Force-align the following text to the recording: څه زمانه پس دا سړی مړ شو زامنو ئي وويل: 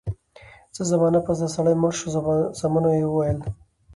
څه 0.75 0.81
زمانه 0.91 1.19
پس 1.25 1.37
دا 1.41 1.47
سړی 1.55 1.73
مړ 1.81 1.91
شو 1.99 2.07
زامنو 2.59 2.89
ئي 2.95 3.03
وويل: 3.07 3.39